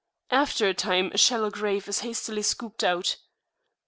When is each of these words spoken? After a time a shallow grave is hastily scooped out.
After 0.31 0.67
a 0.67 0.73
time 0.73 1.11
a 1.13 1.17
shallow 1.19 1.51
grave 1.51 1.87
is 1.87 1.99
hastily 1.99 2.41
scooped 2.41 2.83
out. 2.83 3.17